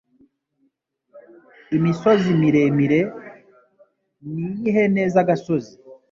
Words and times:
Imisozi 1.77 2.29
miremire 2.41 2.99
ni 4.33 4.43
iy’ihene 4.49 5.03
z’agasozi 5.13 5.73